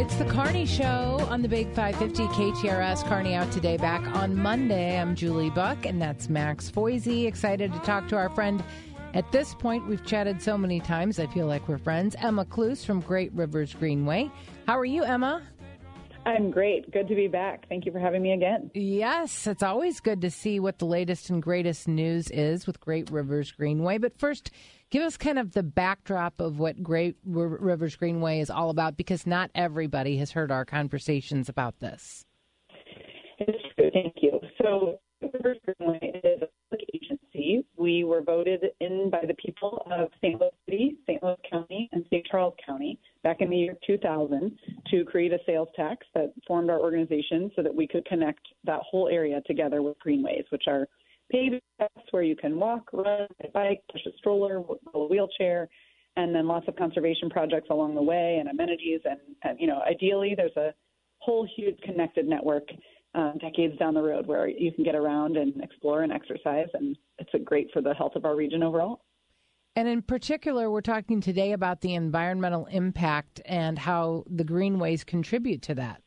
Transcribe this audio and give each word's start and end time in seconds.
It's 0.00 0.16
the 0.16 0.24
Carney 0.24 0.64
Show 0.64 1.26
on 1.28 1.42
the 1.42 1.48
Big 1.48 1.74
550 1.74 2.22
KTRS. 2.28 3.06
Carney 3.06 3.34
out 3.34 3.52
today, 3.52 3.76
back 3.76 4.00
on 4.16 4.34
Monday. 4.34 4.98
I'm 4.98 5.14
Julie 5.14 5.50
Buck, 5.50 5.84
and 5.84 6.00
that's 6.00 6.30
Max 6.30 6.70
Foisey. 6.70 7.26
Excited 7.26 7.70
to 7.74 7.78
talk 7.80 8.08
to 8.08 8.16
our 8.16 8.30
friend. 8.30 8.64
At 9.12 9.30
this 9.30 9.54
point, 9.54 9.86
we've 9.86 10.02
chatted 10.02 10.40
so 10.40 10.56
many 10.56 10.80
times, 10.80 11.18
I 11.18 11.26
feel 11.26 11.46
like 11.46 11.68
we're 11.68 11.76
friends. 11.76 12.16
Emma 12.18 12.46
Klues 12.46 12.82
from 12.82 13.00
Great 13.00 13.30
Rivers 13.34 13.74
Greenway. 13.74 14.30
How 14.66 14.78
are 14.78 14.86
you, 14.86 15.04
Emma? 15.04 15.42
I'm 16.24 16.50
great. 16.50 16.90
Good 16.90 17.06
to 17.08 17.14
be 17.14 17.28
back. 17.28 17.68
Thank 17.68 17.84
you 17.84 17.92
for 17.92 17.98
having 17.98 18.22
me 18.22 18.32
again. 18.32 18.70
Yes, 18.72 19.46
it's 19.46 19.62
always 19.62 20.00
good 20.00 20.22
to 20.22 20.30
see 20.30 20.60
what 20.60 20.78
the 20.78 20.86
latest 20.86 21.28
and 21.28 21.42
greatest 21.42 21.86
news 21.86 22.30
is 22.30 22.66
with 22.66 22.80
Great 22.80 23.10
Rivers 23.10 23.52
Greenway. 23.52 23.98
But 23.98 24.18
first, 24.18 24.50
give 24.90 25.02
us 25.02 25.16
kind 25.16 25.38
of 25.38 25.52
the 25.52 25.62
backdrop 25.62 26.40
of 26.40 26.58
what 26.58 26.82
Great 26.82 27.16
Rivers 27.24 27.96
Greenway 27.96 28.40
is 28.40 28.50
all 28.50 28.70
about 28.70 28.96
because 28.96 29.26
not 29.26 29.50
everybody 29.54 30.16
has 30.18 30.32
heard 30.32 30.50
our 30.50 30.64
conversations 30.64 31.48
about 31.48 31.78
this. 31.80 32.24
Thank 33.38 34.16
you. 34.20 34.38
So, 34.62 34.98
Rivers 35.22 35.58
Greenway 35.64 36.20
is 36.24 36.42
a 36.42 36.48
public 36.70 36.88
agency. 36.94 37.64
We 37.76 38.04
were 38.04 38.22
voted 38.22 38.64
in 38.80 39.10
by 39.10 39.24
the 39.26 39.34
people 39.34 39.86
of 39.90 40.08
St. 40.20 40.40
Louis 40.40 40.50
City, 40.66 40.96
St. 41.06 41.22
Louis 41.22 41.36
County, 41.50 41.88
and 41.92 42.04
St. 42.10 42.26
Charles 42.30 42.54
County 42.64 42.98
back 43.22 43.40
in 43.40 43.50
the 43.50 43.56
year 43.56 43.76
2000 43.86 44.58
to 44.90 45.04
create 45.04 45.32
a 45.32 45.38
sales 45.46 45.68
tax 45.76 46.06
that 46.14 46.32
formed 46.46 46.70
our 46.70 46.80
organization 46.80 47.50
so 47.54 47.62
that 47.62 47.74
we 47.74 47.86
could 47.86 48.04
connect 48.06 48.40
that 48.64 48.80
whole 48.80 49.08
area 49.08 49.40
together 49.46 49.82
with 49.82 49.98
greenways, 49.98 50.44
which 50.50 50.64
are 50.66 50.86
paved 51.30 51.60
where 52.10 52.22
you 52.22 52.36
can 52.36 52.58
walk, 52.58 52.90
run, 52.92 53.26
bike, 53.54 53.80
push 53.90 54.02
a 54.06 54.10
stroller, 54.18 54.62
a 54.94 55.04
wheelchair, 55.04 55.68
and 56.16 56.34
then 56.34 56.46
lots 56.46 56.66
of 56.68 56.76
conservation 56.76 57.30
projects 57.30 57.68
along 57.70 57.94
the 57.94 58.02
way 58.02 58.38
and 58.40 58.48
amenities. 58.48 59.00
And, 59.04 59.20
and 59.44 59.58
you 59.60 59.66
know, 59.66 59.80
ideally, 59.88 60.34
there's 60.36 60.56
a 60.56 60.74
whole 61.18 61.46
huge 61.56 61.78
connected 61.82 62.26
network 62.26 62.64
um, 63.14 63.38
decades 63.40 63.76
down 63.78 63.94
the 63.94 64.02
road 64.02 64.26
where 64.26 64.48
you 64.48 64.72
can 64.72 64.84
get 64.84 64.94
around 64.94 65.36
and 65.36 65.60
explore 65.62 66.02
and 66.02 66.12
exercise, 66.12 66.68
and 66.74 66.96
it's 67.18 67.30
great 67.44 67.68
for 67.72 67.82
the 67.82 67.94
health 67.94 68.12
of 68.16 68.24
our 68.24 68.36
region 68.36 68.62
overall. 68.62 69.00
And 69.76 69.88
in 69.88 70.02
particular, 70.02 70.70
we're 70.70 70.80
talking 70.80 71.20
today 71.20 71.52
about 71.52 71.80
the 71.80 71.94
environmental 71.94 72.66
impact 72.66 73.40
and 73.44 73.78
how 73.78 74.24
the 74.28 74.44
greenways 74.44 75.04
contribute 75.04 75.62
to 75.62 75.74
that. 75.76 76.02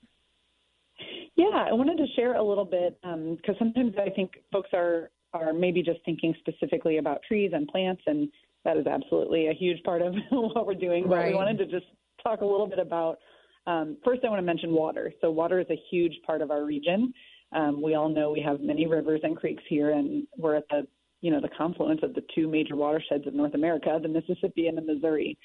Yeah, 1.36 1.66
I 1.68 1.74
wanted 1.74 1.98
to 1.98 2.06
share 2.16 2.36
a 2.36 2.44
little 2.44 2.66
bit 2.66 2.98
because 3.02 3.56
um, 3.60 3.74
sometimes 3.74 3.96
I 3.98 4.10
think 4.10 4.34
folks 4.52 4.70
are 4.74 5.10
are 5.34 5.52
maybe 5.52 5.82
just 5.82 6.00
thinking 6.06 6.36
specifically 6.40 6.98
about 6.98 7.22
trees 7.28 7.52
and 7.54 7.68
plants, 7.68 8.04
and 8.06 8.30
that 8.66 8.78
is 8.78 8.86
absolutely 8.86 9.48
a 9.48 9.54
huge 9.54 9.82
part 9.84 10.02
of 10.02 10.14
what 10.30 10.68
we're 10.68 10.76
doing. 10.76 11.06
But 11.08 11.16
right. 11.16 11.30
we 11.30 11.36
wanted 11.36 11.58
to 11.58 11.66
just 11.66 11.88
talk 12.22 12.42
a 12.42 12.46
little 12.46 12.68
bit 12.68 12.80
about. 12.80 13.18
Um, 13.66 13.98
first, 14.04 14.22
I 14.26 14.30
want 14.30 14.40
to 14.40 14.46
mention 14.46 14.74
water. 14.74 15.12
So, 15.22 15.32
water 15.32 15.60
is 15.60 15.68
a 15.70 15.80
huge 15.90 16.14
part 16.26 16.42
of 16.42 16.52
our 16.52 16.66
region. 16.66 17.14
Um, 17.54 17.82
we 17.82 17.96
all 17.96 18.10
know 18.10 18.32
we 18.32 18.42
have 18.42 18.62
many 18.62 18.86
rivers 18.86 19.22
and 19.24 19.36
creeks 19.36 19.64
here, 19.70 19.92
and 19.92 20.28
we're 20.38 20.56
at 20.56 20.68
the 20.70 20.86
you 21.22 21.32
know 21.32 21.42
the 21.42 21.50
confluence 21.58 22.02
of 22.04 22.14
the 22.14 22.24
two 22.36 22.48
major 22.48 22.76
watersheds 22.76 23.26
of 23.26 23.34
North 23.34 23.56
America, 23.56 23.98
the 24.02 24.08
Mississippi 24.08 24.68
and 24.68 24.78
the 24.78 24.82
Missouri. 24.82 25.38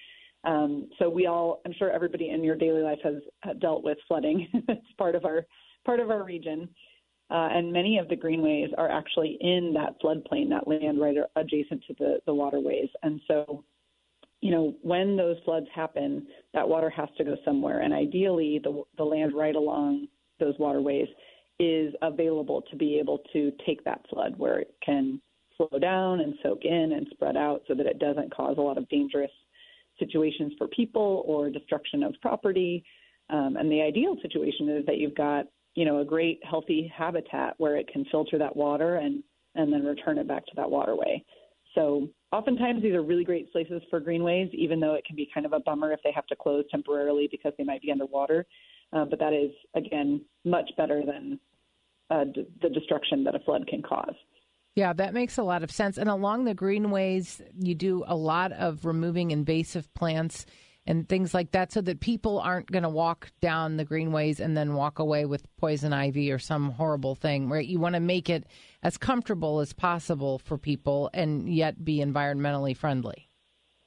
Um, 0.44 0.88
so 0.98 1.08
we 1.08 1.26
all, 1.26 1.60
I'm 1.66 1.72
sure 1.76 1.90
everybody 1.90 2.30
in 2.30 2.44
your 2.44 2.54
daily 2.54 2.82
life 2.82 3.00
has 3.02 3.16
dealt 3.60 3.82
with 3.82 3.98
flooding. 4.06 4.46
it's 4.68 4.92
part 4.96 5.16
of 5.16 5.24
our 5.24 5.44
part 5.88 6.00
of 6.00 6.10
our 6.10 6.24
region, 6.34 6.60
uh, 7.30 7.48
and 7.56 7.72
many 7.80 7.94
of 7.98 8.06
the 8.08 8.20
greenways 8.24 8.70
are 8.82 8.90
actually 9.00 9.32
in 9.40 9.62
that 9.78 9.92
floodplain, 10.00 10.46
that 10.50 10.68
land 10.72 10.96
right 11.04 11.16
adjacent 11.42 11.80
to 11.86 11.94
the 12.00 12.12
the 12.28 12.34
waterways. 12.42 12.90
And 13.04 13.14
so, 13.28 13.64
you 14.44 14.50
know, 14.54 14.64
when 14.92 15.16
those 15.16 15.38
floods 15.44 15.70
happen, 15.82 16.10
that 16.54 16.68
water 16.74 16.90
has 16.90 17.10
to 17.16 17.24
go 17.24 17.36
somewhere, 17.44 17.78
and 17.84 17.92
ideally, 18.04 18.52
the 18.66 18.72
the 19.00 19.08
land 19.14 19.32
right 19.44 19.56
along 19.62 20.08
those 20.42 20.56
waterways 20.58 21.08
is 21.58 21.90
available 22.02 22.60
to 22.70 22.76
be 22.84 22.90
able 23.02 23.18
to 23.34 23.40
take 23.66 23.80
that 23.84 24.00
flood 24.10 24.32
where 24.42 24.58
it 24.64 24.72
can 24.88 25.20
slow 25.56 25.78
down 25.78 26.20
and 26.20 26.34
soak 26.42 26.62
in 26.64 26.92
and 26.96 27.06
spread 27.10 27.36
out 27.36 27.60
so 27.66 27.74
that 27.74 27.86
it 27.92 27.98
doesn't 27.98 28.34
cause 28.38 28.56
a 28.58 28.66
lot 28.68 28.78
of 28.78 28.88
dangerous 28.96 29.34
situations 30.02 30.52
for 30.58 30.68
people 30.68 31.24
or 31.26 31.50
destruction 31.50 32.00
of 32.08 32.14
property. 32.22 32.74
Um, 33.36 33.56
and 33.58 33.68
the 33.74 33.82
ideal 33.90 34.14
situation 34.22 34.68
is 34.76 34.86
that 34.86 34.98
you've 35.00 35.16
got, 35.26 35.46
you 35.74 35.84
know, 35.84 36.00
a 36.00 36.04
great 36.04 36.40
healthy 36.48 36.92
habitat 36.96 37.54
where 37.58 37.76
it 37.76 37.88
can 37.92 38.04
filter 38.10 38.38
that 38.38 38.56
water 38.56 38.96
and 38.96 39.22
and 39.54 39.72
then 39.72 39.84
return 39.84 40.18
it 40.18 40.28
back 40.28 40.44
to 40.46 40.52
that 40.56 40.70
waterway. 40.70 41.22
So 41.74 42.08
oftentimes 42.32 42.82
these 42.82 42.94
are 42.94 43.02
really 43.02 43.24
great 43.24 43.50
places 43.52 43.82
for 43.90 44.00
greenways, 44.00 44.50
even 44.52 44.80
though 44.80 44.94
it 44.94 45.04
can 45.04 45.16
be 45.16 45.28
kind 45.32 45.46
of 45.46 45.52
a 45.52 45.60
bummer 45.60 45.92
if 45.92 46.00
they 46.04 46.12
have 46.12 46.26
to 46.26 46.36
close 46.36 46.64
temporarily 46.70 47.28
because 47.30 47.52
they 47.58 47.64
might 47.64 47.82
be 47.82 47.90
underwater. 47.90 48.46
Uh, 48.92 49.04
but 49.04 49.18
that 49.18 49.32
is 49.32 49.50
again 49.74 50.24
much 50.44 50.70
better 50.76 51.02
than 51.04 51.38
uh, 52.10 52.24
d- 52.24 52.46
the 52.62 52.68
destruction 52.68 53.24
that 53.24 53.34
a 53.34 53.38
flood 53.40 53.66
can 53.66 53.82
cause. 53.82 54.14
Yeah, 54.74 54.92
that 54.92 55.12
makes 55.12 55.38
a 55.38 55.42
lot 55.42 55.62
of 55.64 55.70
sense. 55.70 55.98
And 55.98 56.08
along 56.08 56.44
the 56.44 56.54
greenways, 56.54 57.42
you 57.58 57.74
do 57.74 58.04
a 58.06 58.14
lot 58.14 58.52
of 58.52 58.84
removing 58.84 59.32
invasive 59.32 59.92
plants 59.92 60.46
and 60.88 61.06
things 61.06 61.34
like 61.34 61.50
that 61.52 61.70
so 61.70 61.82
that 61.82 62.00
people 62.00 62.40
aren't 62.40 62.72
going 62.72 62.82
to 62.82 62.88
walk 62.88 63.30
down 63.42 63.76
the 63.76 63.84
greenways 63.84 64.40
and 64.40 64.56
then 64.56 64.72
walk 64.72 64.98
away 64.98 65.26
with 65.26 65.46
poison 65.58 65.92
ivy 65.92 66.32
or 66.32 66.38
some 66.38 66.70
horrible 66.70 67.14
thing, 67.14 67.50
right? 67.50 67.66
You 67.66 67.78
want 67.78 67.94
to 67.94 68.00
make 68.00 68.30
it 68.30 68.46
as 68.82 68.96
comfortable 68.96 69.60
as 69.60 69.74
possible 69.74 70.38
for 70.38 70.56
people 70.56 71.10
and 71.12 71.46
yet 71.46 71.84
be 71.84 71.98
environmentally 71.98 72.74
friendly. 72.74 73.28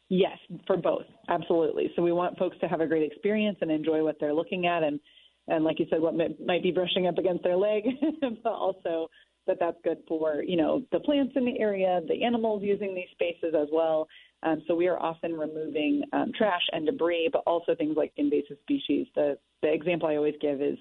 Yes, 0.10 0.38
for 0.68 0.78
both. 0.78 1.06
Absolutely. 1.28 1.92
So 1.96 2.04
we 2.04 2.12
want 2.12 2.38
folks 2.38 2.58
to 2.62 2.68
have 2.68 2.82
a 2.82 2.88
great 2.88 3.12
experience 3.12 3.58
and 3.62 3.72
enjoy 3.72 4.04
what 4.04 4.18
they're 4.20 4.34
looking 4.34 4.68
at 4.68 4.84
and 4.84 5.00
and 5.48 5.66
like 5.66 5.80
you 5.80 5.88
said 5.90 6.02
what 6.02 6.14
might 6.14 6.62
be 6.62 6.72
brushing 6.72 7.08
up 7.08 7.18
against 7.18 7.44
their 7.44 7.58
leg, 7.58 7.84
but 8.44 8.54
also 8.54 9.08
that 9.48 9.58
that's 9.60 9.78
good 9.84 9.98
for 10.08 10.44
you 10.44 10.56
know 10.56 10.84
the 10.92 11.00
plants 11.00 11.34
in 11.36 11.46
the 11.46 11.60
area, 11.60 12.00
the 12.08 12.24
animals 12.24 12.62
using 12.64 12.94
these 12.94 13.10
spaces 13.12 13.56
as 13.60 13.70
well. 13.74 14.08
Um, 14.44 14.62
so 14.68 14.76
we 14.76 14.88
are 14.88 15.00
often 15.00 15.34
removing 15.34 16.04
um, 16.14 16.32
trash 16.38 16.62
and 16.72 16.86
debris, 16.86 17.30
but 17.32 17.44
also 17.46 17.76
things 17.76 17.96
like 17.96 18.12
invasive 18.18 18.58
species. 18.64 19.08
The 19.16 19.38
the 19.62 19.72
example 19.72 20.08
I 20.10 20.16
always 20.16 20.36
give 20.42 20.62
is 20.62 20.78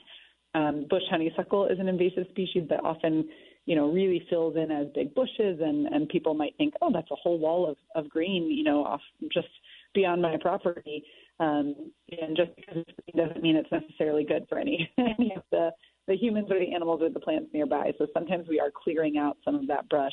um, 0.55 0.87
bush 0.89 1.03
honeysuckle 1.11 1.67
is 1.67 1.79
an 1.79 1.89
invasive 1.89 2.27
species 2.31 2.65
that 2.71 2.81
often 2.83 3.29
you 3.67 3.77
know 3.77 3.91
really 3.93 4.27
fills 4.31 4.57
in 4.57 4.71
as 4.71 4.87
big 4.95 5.15
bushes, 5.15 5.61
and 5.61 5.87
and 5.87 6.09
people 6.09 6.35
might 6.35 6.57
think, 6.57 6.75
oh, 6.81 6.91
that's 6.93 7.11
a 7.11 7.17
whole 7.17 7.39
wall 7.39 7.69
of 7.69 7.77
of 7.95 8.11
green, 8.11 8.51
you 8.51 8.65
know, 8.65 8.85
off 8.85 9.03
just 9.33 9.49
beyond 9.95 10.23
my 10.23 10.37
property. 10.41 11.05
Um, 11.39 11.75
and 12.11 12.37
just 12.37 12.51
because 12.57 12.85
green 12.85 13.27
doesn't 13.27 13.43
mean 13.43 13.57
it's 13.57 13.73
necessarily 13.73 14.25
good 14.25 14.47
for 14.49 14.59
any 14.59 14.91
any 14.99 15.35
of 15.37 15.43
the 15.51 15.71
the 16.11 16.17
humans 16.17 16.49
or 16.51 16.59
the 16.59 16.75
animals 16.75 17.01
or 17.03 17.09
the 17.09 17.21
plants 17.21 17.51
nearby. 17.53 17.93
So 17.99 18.07
sometimes 18.13 18.49
we 18.49 18.59
are 18.59 18.71
clearing 18.75 19.17
out 19.17 19.37
some 19.45 19.55
of 19.55 19.67
that 19.69 19.89
brush. 19.89 20.13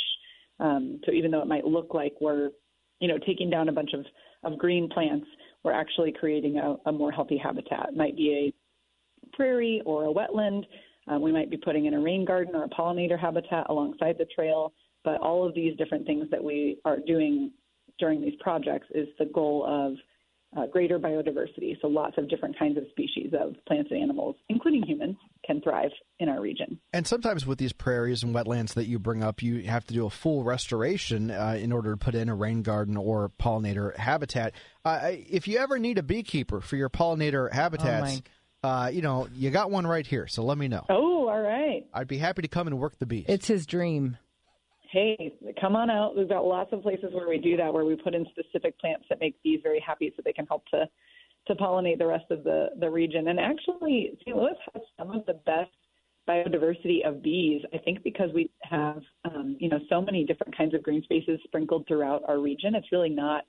Um, 0.59 0.99
so 1.05 1.11
even 1.11 1.31
though 1.31 1.41
it 1.41 1.47
might 1.47 1.65
look 1.65 1.93
like 1.93 2.13
we're, 2.21 2.51
you 2.99 3.07
know, 3.07 3.17
taking 3.25 3.49
down 3.49 3.69
a 3.69 3.71
bunch 3.71 3.93
of, 3.93 4.05
of 4.43 4.57
green 4.57 4.89
plants, 4.89 5.27
we're 5.63 5.73
actually 5.73 6.11
creating 6.11 6.57
a, 6.57 6.75
a 6.89 6.91
more 6.91 7.11
healthy 7.11 7.37
habitat. 7.37 7.89
It 7.89 7.97
might 7.97 8.15
be 8.15 8.53
a 9.33 9.35
prairie 9.35 9.81
or 9.85 10.05
a 10.05 10.13
wetland. 10.13 10.63
Uh, 11.11 11.19
we 11.19 11.31
might 11.31 11.49
be 11.49 11.57
putting 11.57 11.85
in 11.85 11.93
a 11.93 11.99
rain 11.99 12.25
garden 12.25 12.55
or 12.55 12.63
a 12.63 12.69
pollinator 12.69 13.19
habitat 13.19 13.67
alongside 13.69 14.17
the 14.17 14.25
trail. 14.25 14.73
But 15.03 15.21
all 15.21 15.47
of 15.47 15.53
these 15.53 15.77
different 15.77 16.05
things 16.05 16.27
that 16.31 16.43
we 16.43 16.79
are 16.85 16.97
doing 17.05 17.51
during 17.99 18.21
these 18.21 18.35
projects 18.39 18.87
is 18.93 19.07
the 19.19 19.25
goal 19.25 19.65
of 19.67 19.93
uh, 20.57 20.65
greater 20.65 20.97
biodiversity. 20.97 21.79
So 21.81 21.87
lots 21.87 22.17
of 22.17 22.29
different 22.29 22.57
kinds 22.57 22.77
of 22.77 22.85
species 22.89 23.33
of 23.39 23.55
plants 23.67 23.91
and 23.91 24.01
animals, 24.01 24.35
including 24.49 24.83
humans, 24.83 25.15
can 25.45 25.61
thrive 25.61 25.91
in 26.19 26.29
our 26.29 26.41
region. 26.41 26.79
And 26.93 27.05
sometimes 27.05 27.45
with 27.45 27.59
these 27.59 27.73
prairies 27.73 28.23
and 28.23 28.33
wetlands 28.33 28.73
that 28.73 28.87
you 28.87 28.99
bring 28.99 29.23
up, 29.23 29.41
you 29.41 29.63
have 29.63 29.85
to 29.85 29.93
do 29.93 30.05
a 30.05 30.09
full 30.09 30.43
restoration 30.43 31.29
uh, 31.29 31.57
in 31.59 31.71
order 31.71 31.91
to 31.91 31.97
put 31.97 32.15
in 32.15 32.29
a 32.29 32.35
rain 32.35 32.63
garden 32.63 32.97
or 32.97 33.31
pollinator 33.39 33.95
habitat. 33.95 34.53
Uh, 34.83 35.11
if 35.11 35.47
you 35.47 35.59
ever 35.59 35.77
need 35.77 35.97
a 35.97 36.03
beekeeper 36.03 36.59
for 36.59 36.75
your 36.75 36.89
pollinator 36.89 37.51
habitats, 37.51 38.21
oh 38.25 38.31
uh, 38.63 38.87
you 38.87 39.01
know, 39.01 39.27
you 39.35 39.51
got 39.51 39.69
one 39.69 39.85
right 39.85 40.05
here. 40.05 40.27
So 40.27 40.43
let 40.43 40.57
me 40.57 40.67
know. 40.67 40.85
Oh, 40.89 41.27
all 41.29 41.41
right. 41.41 41.85
I'd 41.93 42.07
be 42.07 42.17
happy 42.17 42.41
to 42.41 42.47
come 42.47 42.67
and 42.67 42.79
work 42.79 42.97
the 42.97 43.05
bees. 43.05 43.25
It's 43.27 43.47
his 43.47 43.65
dream 43.65 44.17
hey, 44.91 45.33
come 45.59 45.75
on 45.75 45.89
out. 45.89 46.15
We've 46.17 46.29
got 46.29 46.45
lots 46.45 46.71
of 46.73 46.81
places 46.81 47.09
where 47.11 47.27
we 47.27 47.37
do 47.37 47.57
that, 47.57 47.73
where 47.73 47.85
we 47.85 47.95
put 47.95 48.15
in 48.15 48.25
specific 48.29 48.79
plants 48.79 49.05
that 49.09 49.19
make 49.19 49.41
bees 49.43 49.59
very 49.63 49.79
happy, 49.79 50.11
so 50.15 50.21
they 50.23 50.33
can 50.33 50.45
help 50.47 50.65
to 50.67 50.87
to 51.47 51.55
pollinate 51.55 51.97
the 51.97 52.07
rest 52.07 52.25
of 52.29 52.43
the 52.43 52.69
the 52.79 52.89
region. 52.89 53.27
And 53.29 53.39
actually, 53.39 54.17
St. 54.21 54.35
Louis 54.35 54.55
has 54.73 54.83
some 54.97 55.11
of 55.11 55.25
the 55.25 55.35
best 55.45 55.71
biodiversity 56.27 57.07
of 57.07 57.23
bees. 57.23 57.61
I 57.73 57.77
think 57.77 58.03
because 58.03 58.29
we 58.33 58.49
have 58.63 59.01
um, 59.25 59.57
you 59.59 59.69
know 59.69 59.79
so 59.89 60.01
many 60.01 60.25
different 60.25 60.55
kinds 60.57 60.73
of 60.73 60.83
green 60.83 61.03
spaces 61.03 61.39
sprinkled 61.43 61.87
throughout 61.87 62.23
our 62.27 62.39
region. 62.39 62.75
It's 62.75 62.91
really 62.91 63.09
not 63.09 63.43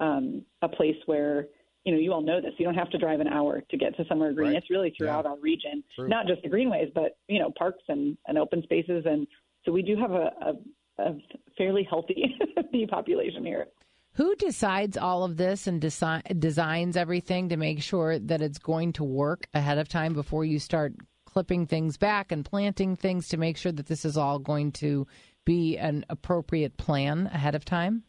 um, 0.00 0.42
a 0.62 0.68
place 0.68 0.96
where 1.06 1.46
you 1.84 1.92
know, 1.92 1.98
you 1.98 2.12
all 2.12 2.22
know 2.22 2.40
this. 2.40 2.52
You 2.56 2.64
don't 2.64 2.74
have 2.74 2.90
to 2.90 2.98
drive 2.98 3.20
an 3.20 3.28
hour 3.28 3.62
to 3.70 3.76
get 3.76 3.94
to 3.96 4.04
somewhere 4.08 4.32
green. 4.32 4.48
Right. 4.48 4.56
It's 4.56 4.70
really 4.70 4.94
throughout 4.96 5.24
yeah. 5.24 5.32
our 5.32 5.38
region, 5.38 5.84
True. 5.94 6.08
not 6.08 6.26
just 6.26 6.42
the 6.42 6.48
greenways, 6.48 6.88
but 6.94 7.18
you 7.28 7.38
know, 7.38 7.52
parks 7.58 7.82
and, 7.88 8.16
and 8.26 8.38
open 8.38 8.62
spaces 8.62 9.04
and 9.06 9.26
so 9.64 9.72
we 9.72 9.82
do 9.82 9.96
have 9.96 10.12
a, 10.12 10.30
a, 10.40 11.02
a 11.02 11.14
fairly 11.56 11.86
healthy 11.88 12.36
bee 12.72 12.86
population 12.86 13.44
here. 13.44 13.66
Who 14.14 14.36
decides 14.36 14.96
all 14.96 15.24
of 15.24 15.36
this 15.36 15.66
and 15.66 15.80
desi- 15.80 16.38
designs 16.38 16.96
everything 16.96 17.48
to 17.48 17.56
make 17.56 17.82
sure 17.82 18.18
that 18.18 18.42
it's 18.42 18.58
going 18.58 18.92
to 18.94 19.04
work 19.04 19.48
ahead 19.54 19.78
of 19.78 19.88
time 19.88 20.14
before 20.14 20.44
you 20.44 20.60
start 20.60 20.94
clipping 21.26 21.66
things 21.66 21.96
back 21.96 22.30
and 22.30 22.44
planting 22.44 22.94
things 22.94 23.28
to 23.28 23.36
make 23.36 23.56
sure 23.56 23.72
that 23.72 23.86
this 23.86 24.04
is 24.04 24.16
all 24.16 24.38
going 24.38 24.70
to 24.70 25.06
be 25.44 25.76
an 25.76 26.04
appropriate 26.08 26.76
plan 26.76 27.28
ahead 27.32 27.56
of 27.56 27.64
time? 27.64 28.04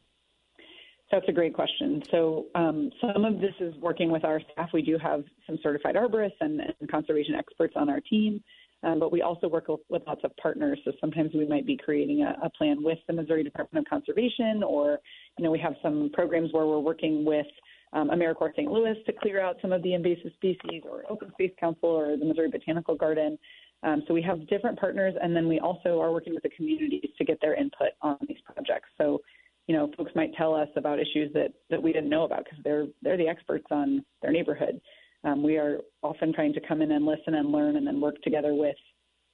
That's 1.11 1.25
a 1.27 1.31
great 1.31 1.53
question. 1.53 2.03
So, 2.11 2.47
um, 2.55 2.91
some 2.99 3.25
of 3.25 3.39
this 3.39 3.53
is 3.59 3.75
working 3.77 4.11
with 4.11 4.25
our 4.25 4.41
staff. 4.51 4.69
We 4.73 4.81
do 4.81 4.97
have 4.97 5.23
some 5.47 5.57
certified 5.61 5.95
arborists 5.95 6.37
and, 6.41 6.61
and 6.79 6.89
conservation 6.89 7.35
experts 7.35 7.73
on 7.75 7.89
our 7.89 7.99
team, 8.01 8.43
um, 8.83 8.99
but 8.99 9.11
we 9.11 9.21
also 9.21 9.47
work 9.47 9.67
with 9.67 10.01
lots 10.07 10.21
of 10.23 10.35
partners. 10.37 10.79
So, 10.85 10.91
sometimes 10.99 11.31
we 11.33 11.45
might 11.45 11.65
be 11.65 11.77
creating 11.77 12.23
a, 12.23 12.45
a 12.45 12.49
plan 12.49 12.83
with 12.83 12.99
the 13.07 13.13
Missouri 13.13 13.43
Department 13.43 13.85
of 13.85 13.89
Conservation, 13.89 14.63
or, 14.63 14.99
you 15.37 15.43
know, 15.43 15.51
we 15.51 15.59
have 15.59 15.73
some 15.81 16.09
programs 16.13 16.53
where 16.53 16.65
we're 16.65 16.79
working 16.79 17.25
with 17.25 17.47
um, 17.93 18.09
AmeriCorps 18.09 18.55
St. 18.55 18.71
Louis 18.71 18.95
to 19.05 19.13
clear 19.13 19.39
out 19.39 19.57
some 19.61 19.71
of 19.71 19.81
the 19.83 19.93
invasive 19.93 20.31
species, 20.35 20.83
or 20.89 21.03
Open 21.09 21.31
Space 21.31 21.51
Council, 21.59 21.89
or 21.89 22.17
the 22.17 22.25
Missouri 22.25 22.49
Botanical 22.49 22.95
Garden. 22.95 23.37
Um, 23.83 24.03
so 24.07 24.13
we 24.13 24.21
have 24.23 24.47
different 24.47 24.79
partners, 24.79 25.13
and 25.21 25.35
then 25.35 25.47
we 25.47 25.59
also 25.59 25.99
are 26.01 26.11
working 26.11 26.33
with 26.33 26.43
the 26.43 26.49
communities 26.49 27.09
to 27.17 27.23
get 27.23 27.39
their 27.41 27.55
input 27.55 27.89
on 28.01 28.17
these 28.27 28.39
projects. 28.45 28.89
So 28.97 29.21
you 29.67 29.75
know, 29.75 29.89
folks 29.97 30.11
might 30.15 30.33
tell 30.35 30.53
us 30.53 30.69
about 30.75 30.99
issues 30.99 31.33
that, 31.33 31.53
that 31.69 31.81
we 31.81 31.91
didn't 31.91 32.09
know 32.09 32.23
about 32.23 32.45
because 32.45 32.59
they're 32.63 32.85
they're 33.01 33.17
the 33.17 33.27
experts 33.27 33.65
on 33.71 34.03
their 34.21 34.31
neighborhood. 34.31 34.79
Um, 35.25 35.41
we 35.41 35.57
are 35.57 35.79
often 36.03 36.31
trying 36.31 36.53
to 36.53 36.61
come 36.61 36.81
in 36.81 36.91
and 36.91 37.05
listen 37.05 37.33
and 37.33 37.51
learn, 37.51 37.77
and 37.77 37.85
then 37.85 37.99
work 37.99 38.21
together 38.21 38.53
with 38.53 38.75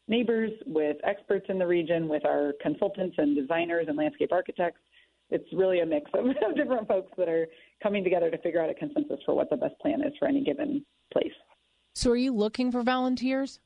neighbors, 0.08 0.52
with 0.66 0.98
experts 1.04 1.46
in 1.50 1.60
the 1.60 1.68
region, 1.68 2.08
with 2.08 2.26
our 2.26 2.54
consultants 2.62 3.16
and 3.18 3.36
designers 3.36 3.86
and 3.90 3.98
landscape 3.98 4.32
architects. 4.32 4.80
It's 5.30 5.48
really 5.54 5.82
a 5.82 5.86
mix 5.86 6.10
of, 6.14 6.26
of 6.50 6.56
different 6.56 6.88
folks 6.88 7.12
that 7.18 7.28
are 7.28 7.48
coming 7.84 8.04
together 8.04 8.32
to 8.32 8.38
figure 8.38 8.62
out 8.62 8.70
a 8.70 8.74
consensus 8.74 9.20
for 9.26 9.36
what 9.36 9.50
the 9.50 9.58
best 9.58 9.78
plan 9.82 10.02
is 10.02 10.14
for 10.18 10.28
any 10.28 10.44
given 10.44 10.86
place. 11.12 11.34
So, 11.94 12.12
are 12.12 12.18
you 12.18 12.34
looking 12.34 12.72
for 12.72 12.84
volunteers? 12.84 13.60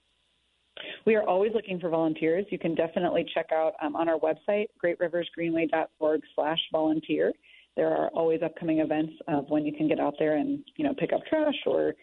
We 1.06 1.16
are 1.16 1.24
always 1.24 1.52
looking 1.54 1.80
for 1.80 1.90
volunteers. 1.90 2.46
You 2.50 2.60
can 2.60 2.76
definitely 2.76 3.26
check 3.34 3.52
out 3.54 3.74
um, 3.82 3.96
on 3.96 4.10
our 4.10 4.20
website, 4.20 4.66
greatriversgreenway.org 4.84 6.22
slash 6.36 6.60
volunteer. 6.72 7.32
There 7.78 7.90
are 7.90 8.10
always 8.10 8.42
upcoming 8.44 8.80
events 8.80 9.14
of 9.28 9.50
when 9.50 9.66
you 9.66 9.74
can 9.74 9.88
get 9.88 10.00
out 10.00 10.16
there 10.18 10.38
and, 10.38 10.64
you 10.76 10.86
know, 10.86 10.94
pick 10.98 11.14
up 11.14 11.22
trash 11.28 11.56
or 11.66 11.94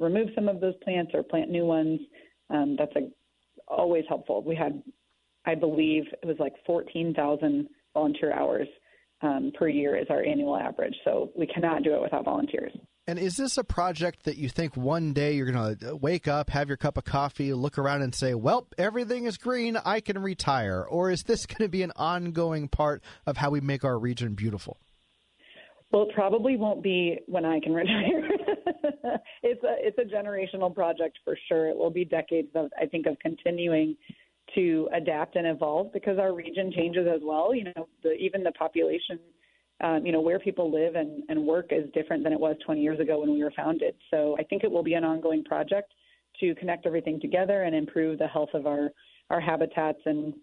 remove 0.00 0.28
some 0.34 0.48
of 0.48 0.60
those 0.60 0.74
plants 0.82 1.12
or 1.14 1.22
plant 1.22 1.50
new 1.50 1.64
ones. 1.64 2.00
Um, 2.48 2.76
that's 2.76 2.94
a, 2.96 3.08
always 3.68 4.04
helpful. 4.08 4.42
We 4.42 4.56
had, 4.56 4.82
I 5.46 5.54
believe, 5.54 6.04
it 6.22 6.26
was 6.26 6.36
like 6.40 6.54
14,000 6.66 7.68
volunteer 7.94 8.32
hours 8.32 8.66
um, 9.22 9.52
per 9.56 9.68
year 9.68 9.96
is 9.96 10.06
our 10.10 10.24
annual 10.24 10.56
average. 10.56 10.94
So 11.04 11.30
we 11.36 11.46
cannot 11.46 11.82
do 11.82 11.94
it 11.94 12.00
without 12.00 12.24
volunteers. 12.24 12.72
And 13.06 13.18
is 13.18 13.36
this 13.36 13.58
a 13.58 13.64
project 13.64 14.24
that 14.24 14.36
you 14.36 14.48
think 14.48 14.76
one 14.76 15.12
day 15.12 15.34
you're 15.34 15.50
going 15.50 15.78
to 15.78 15.96
wake 15.96 16.28
up, 16.28 16.50
have 16.50 16.68
your 16.68 16.76
cup 16.76 16.96
of 16.96 17.04
coffee, 17.04 17.52
look 17.52 17.76
around 17.76 18.02
and 18.02 18.14
say, 18.14 18.34
well, 18.34 18.68
everything 18.78 19.24
is 19.24 19.36
green, 19.36 19.76
I 19.84 20.00
can 20.00 20.18
retire? 20.22 20.82
Or 20.82 21.10
is 21.10 21.24
this 21.24 21.44
going 21.46 21.66
to 21.66 21.68
be 21.68 21.82
an 21.82 21.92
ongoing 21.96 22.68
part 22.68 23.02
of 23.26 23.36
how 23.36 23.50
we 23.50 23.60
make 23.60 23.84
our 23.84 23.98
region 23.98 24.34
beautiful? 24.34 24.78
Well, 25.90 26.04
it 26.04 26.14
probably 26.14 26.56
won't 26.56 26.82
be 26.82 27.18
when 27.26 27.44
I 27.44 27.58
can 27.60 27.72
retire. 27.74 28.28
it's 29.42 29.62
a 29.64 29.76
it's 29.78 29.98
a 29.98 30.14
generational 30.14 30.74
project 30.74 31.18
for 31.24 31.36
sure. 31.48 31.68
It 31.68 31.76
will 31.76 31.90
be 31.90 32.04
decades 32.04 32.50
of 32.54 32.70
I 32.80 32.86
think 32.86 33.06
of 33.06 33.18
continuing 33.20 33.96
to 34.54 34.88
adapt 34.92 35.36
and 35.36 35.46
evolve 35.46 35.92
because 35.92 36.18
our 36.18 36.34
region 36.34 36.72
changes 36.72 37.06
as 37.12 37.20
well. 37.22 37.54
You 37.54 37.64
know, 37.76 37.88
the, 38.02 38.12
even 38.14 38.42
the 38.42 38.52
population 38.52 39.18
um, 39.82 40.04
you 40.04 40.12
know, 40.12 40.20
where 40.20 40.38
people 40.38 40.70
live 40.70 40.94
and, 40.94 41.22
and 41.28 41.46
work 41.46 41.68
is 41.70 41.90
different 41.94 42.22
than 42.22 42.32
it 42.32 42.40
was 42.40 42.56
20 42.64 42.80
years 42.80 43.00
ago 43.00 43.20
when 43.20 43.32
we 43.32 43.42
were 43.42 43.52
founded. 43.56 43.94
So 44.10 44.36
I 44.38 44.42
think 44.42 44.62
it 44.62 44.70
will 44.70 44.82
be 44.82 44.94
an 44.94 45.04
ongoing 45.04 45.42
project 45.42 45.92
to 46.40 46.54
connect 46.56 46.86
everything 46.86 47.20
together 47.20 47.62
and 47.62 47.74
improve 47.74 48.18
the 48.18 48.26
health 48.26 48.50
of 48.52 48.66
our, 48.66 48.90
our 49.30 49.40
habitats. 49.40 50.00
And, 50.04 50.34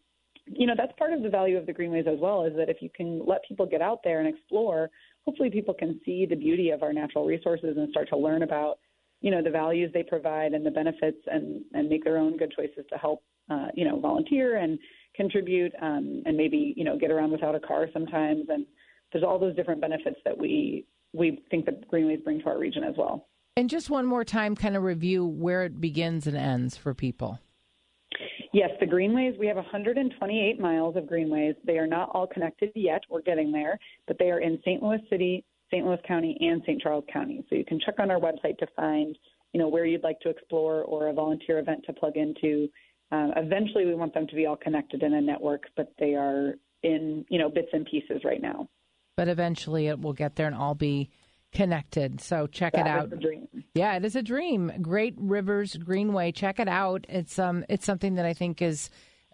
you 0.47 0.65
know, 0.65 0.73
that's 0.75 0.91
part 0.97 1.13
of 1.13 1.21
the 1.21 1.29
value 1.29 1.57
of 1.57 1.65
the 1.65 1.73
greenways 1.73 2.05
as 2.07 2.19
well, 2.19 2.45
is 2.45 2.55
that 2.55 2.69
if 2.69 2.81
you 2.81 2.89
can 2.95 3.23
let 3.25 3.41
people 3.47 3.65
get 3.65 3.81
out 3.81 3.99
there 4.03 4.19
and 4.19 4.27
explore, 4.27 4.89
hopefully 5.27 5.51
people 5.51 5.73
can 5.73 5.99
see 6.03 6.25
the 6.25 6.35
beauty 6.35 6.71
of 6.71 6.81
our 6.81 6.93
natural 6.93 7.25
resources 7.25 7.77
and 7.77 7.89
start 7.91 8.09
to 8.09 8.17
learn 8.17 8.41
about, 8.41 8.79
you 9.21 9.29
know, 9.29 9.43
the 9.43 9.51
values 9.51 9.91
they 9.93 10.03
provide 10.03 10.53
and 10.53 10.65
the 10.65 10.71
benefits 10.71 11.19
and, 11.27 11.63
and 11.73 11.87
make 11.87 12.03
their 12.03 12.17
own 12.17 12.37
good 12.37 12.51
choices 12.55 12.85
to 12.89 12.97
help, 12.97 13.21
uh, 13.51 13.67
you 13.75 13.85
know, 13.87 13.99
volunteer 13.99 14.57
and 14.57 14.79
contribute 15.15 15.73
um, 15.81 16.23
and 16.25 16.35
maybe, 16.35 16.73
you 16.75 16.83
know, 16.83 16.97
get 16.97 17.11
around 17.11 17.31
without 17.31 17.53
a 17.53 17.59
car 17.59 17.87
sometimes 17.93 18.45
and, 18.49 18.65
there's 19.11 19.23
all 19.23 19.39
those 19.39 19.55
different 19.55 19.81
benefits 19.81 20.19
that 20.25 20.37
we 20.37 20.85
we 21.13 21.41
think 21.49 21.65
that 21.65 21.87
greenways 21.87 22.19
bring 22.23 22.39
to 22.39 22.45
our 22.47 22.59
region 22.59 22.83
as 22.83 22.95
well. 22.97 23.27
And 23.55 23.69
just 23.69 23.89
one 23.89 24.05
more 24.05 24.23
time, 24.23 24.55
kind 24.55 24.75
of 24.75 24.83
review 24.83 25.25
where 25.25 25.63
it 25.63 25.79
begins 25.81 26.27
and 26.27 26.37
ends 26.37 26.75
for 26.77 26.93
people. 26.93 27.39
Yes, 28.57 28.71
the 28.79 28.87
greenways, 28.87 29.35
we 29.37 29.45
have 29.45 29.57
128 29.57 30.59
miles 30.59 30.95
of 30.95 31.05
greenways. 31.05 31.53
They 31.63 31.77
are 31.77 31.85
not 31.85 32.09
all 32.15 32.25
connected 32.25 32.71
yet. 32.73 33.03
We're 33.07 33.21
getting 33.21 33.51
there, 33.51 33.77
but 34.07 34.17
they 34.17 34.31
are 34.31 34.39
in 34.39 34.57
St. 34.65 34.81
Louis 34.81 34.97
City, 35.11 35.45
St. 35.69 35.85
Louis 35.85 35.99
County, 36.07 36.35
and 36.39 36.63
St. 36.63 36.81
Charles 36.81 37.03
County. 37.13 37.45
So 37.51 37.55
you 37.55 37.63
can 37.63 37.79
check 37.79 37.99
on 37.99 38.09
our 38.09 38.19
website 38.19 38.57
to 38.57 38.67
find, 38.75 39.15
you 39.53 39.59
know, 39.59 39.67
where 39.67 39.85
you'd 39.85 40.01
like 40.01 40.19
to 40.21 40.29
explore 40.29 40.81
or 40.85 41.09
a 41.09 41.13
volunteer 41.13 41.59
event 41.59 41.83
to 41.85 41.93
plug 41.93 42.17
into. 42.17 42.67
Um, 43.11 43.31
eventually, 43.35 43.85
we 43.85 43.93
want 43.93 44.15
them 44.15 44.25
to 44.25 44.35
be 44.35 44.47
all 44.47 44.57
connected 44.57 45.03
in 45.03 45.13
a 45.13 45.21
network, 45.21 45.65
but 45.75 45.93
they 45.99 46.15
are 46.15 46.55
in, 46.81 47.25
you 47.29 47.37
know, 47.37 47.51
bits 47.51 47.69
and 47.73 47.85
pieces 47.85 48.23
right 48.25 48.41
now 48.41 48.67
but 49.15 49.27
eventually 49.27 49.87
it 49.87 49.99
will 49.99 50.13
get 50.13 50.35
there 50.35 50.45
and 50.45 50.55
all 50.55 50.75
be 50.75 51.09
connected. 51.57 52.21
So 52.21 52.45
check 52.45 52.73
that 52.73 52.85
it 52.85 52.87
out. 52.87 53.11
Yeah, 53.73 53.95
it 53.95 54.05
is 54.05 54.15
a 54.15 54.21
dream. 54.21 54.71
Great 54.79 55.15
Rivers 55.17 55.75
Greenway. 55.75 56.31
Check 56.31 56.59
it 56.59 56.67
out. 56.67 57.05
It's 57.09 57.39
um 57.39 57.65
it's 57.67 57.85
something 57.85 58.15
that 58.15 58.25
I 58.25 58.33
think 58.33 58.61
is 58.61 58.91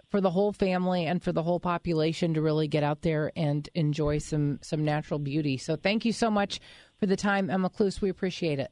for 0.10 0.22
the 0.22 0.30
whole 0.30 0.54
family 0.54 1.06
and 1.06 1.22
for 1.22 1.34
the 1.34 1.44
whole 1.44 1.60
population 1.60 2.34
to 2.36 2.42
really 2.42 2.70
get 2.70 2.82
out 2.82 3.02
there 3.02 3.34
and 3.36 3.68
enjoy 3.76 4.20
some 4.20 4.60
some 4.62 4.86
natural 4.86 5.20
beauty. 5.20 5.58
So 5.58 5.76
thank 5.76 6.06
you 6.06 6.14
so 6.14 6.32
much 6.32 6.62
for 6.98 7.08
the 7.08 7.18
time, 7.18 7.50
Emma 7.50 7.70
Klues. 7.70 8.00
We 8.00 8.10
appreciate 8.10 8.60
it. 8.60 8.72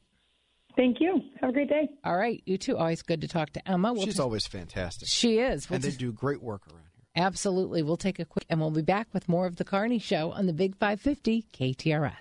Thank 0.74 0.98
you. 1.00 1.20
Have 1.42 1.50
a 1.50 1.52
great 1.52 1.68
day. 1.68 1.90
All 2.02 2.16
right, 2.16 2.42
you 2.46 2.56
too. 2.56 2.78
Always 2.78 3.02
good 3.02 3.20
to 3.20 3.28
talk 3.28 3.50
to 3.50 3.68
Emma. 3.68 3.92
We'll 3.92 4.06
She's 4.06 4.18
always 4.18 4.46
fantastic. 4.46 5.06
She 5.06 5.38
is. 5.38 5.68
We'll 5.68 5.74
and 5.74 5.84
they 5.84 5.88
just, 5.88 6.00
do 6.00 6.10
great 6.12 6.42
work 6.42 6.62
around. 6.68 6.84
Here. 7.14 7.24
Absolutely. 7.24 7.82
We'll 7.82 7.98
take 7.98 8.18
a 8.18 8.24
quick 8.24 8.46
and 8.48 8.58
we'll 8.58 8.70
be 8.70 8.80
back 8.80 9.08
with 9.12 9.28
more 9.28 9.44
of 9.44 9.56
the 9.56 9.64
Carney 9.64 9.98
Show 9.98 10.32
on 10.32 10.46
the 10.46 10.54
Big 10.54 10.74
550 10.78 11.44
KTRS. 11.52 12.10